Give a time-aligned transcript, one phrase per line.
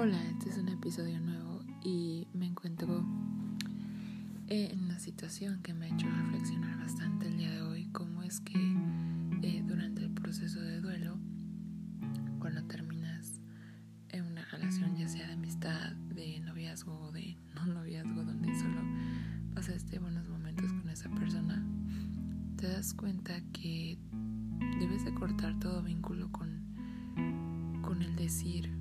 [0.00, 3.04] Hola, este es un episodio nuevo y me encuentro
[4.46, 8.38] en una situación que me ha hecho reflexionar bastante el día de hoy, cómo es
[8.38, 8.60] que
[9.42, 11.18] eh, durante el proceso de duelo,
[12.38, 13.40] cuando terminas
[14.14, 18.80] una relación ya sea de amistad, de noviazgo o de no noviazgo, donde solo
[19.52, 21.60] pasaste buenos momentos con esa persona,
[22.56, 23.98] te das cuenta que
[24.78, 26.62] debes de cortar todo vínculo con,
[27.82, 28.77] con el decir,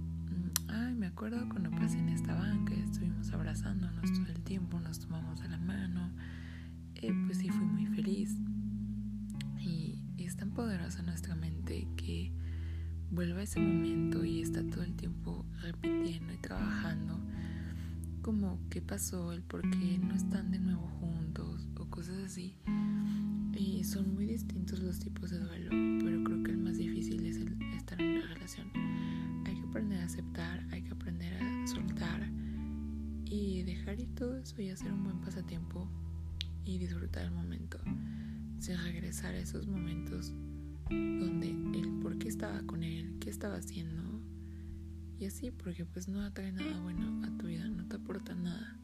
[0.77, 5.50] me acuerdo cuando pasé en esta banca, estuvimos abrazándonos todo el tiempo, nos tomamos de
[5.50, 6.12] la mano,
[6.95, 8.36] eh, pues sí fui muy feliz.
[9.59, 12.34] Y, es tan poderosa nuestra mente que
[13.12, 17.17] vuelve a ese momento y está todo el tiempo repitiendo y trabajando
[18.22, 22.58] como qué pasó, el por qué no están de nuevo juntos o cosas así.
[23.53, 25.70] Y son muy distintos los tipos de duelo,
[26.03, 28.67] pero creo que el más difícil es el estar en una relación
[29.78, 30.56] aprender a aceptar,
[33.30, 35.88] y dejar ir todo eso y hacer un buen pasatiempo
[36.64, 37.78] y disfrutar el momento,
[38.59, 40.33] sin regresar a esos momentos
[40.89, 44.22] donde el por qué estaba con él, qué estaba haciendo
[45.20, 48.78] y así, porque pues no atrae nada bueno a tu vida, no te aporta nada.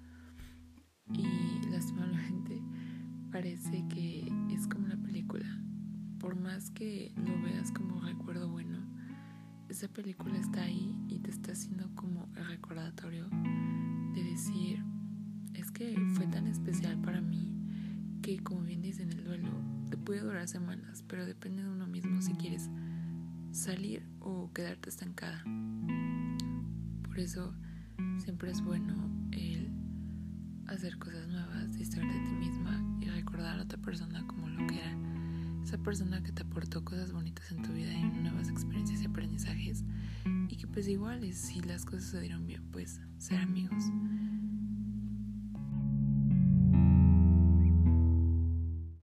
[1.14, 2.59] Y lastimablemente
[3.31, 5.45] parece que es como una película.
[6.19, 8.80] Por más que lo veas como recuerdo bueno,
[9.69, 13.30] esa película está ahí y te está haciendo como el recordatorio
[18.44, 19.49] como bien dicen el duelo
[19.89, 22.69] te puede durar semanas, pero depende de uno mismo si quieres
[23.52, 25.44] salir o quedarte estancada.
[27.03, 27.53] Por eso
[28.17, 29.71] siempre es bueno el
[30.67, 34.80] hacer cosas nuevas, distraerte de ti misma y recordar a otra persona como lo que
[34.80, 34.97] era
[35.64, 39.83] esa persona que te aportó cosas bonitas en tu vida y nuevas experiencias y aprendizajes
[40.49, 43.83] y que pues igual si las cosas se dieron bien pues ser amigos